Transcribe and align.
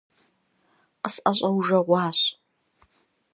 –КъысӀэщӀэужэгъуащ… 1.03 2.19